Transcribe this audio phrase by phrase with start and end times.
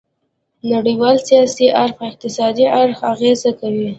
[0.71, 3.89] نړیوال سیاسي اړخ په اقتصادي اړخ اغیزه کوي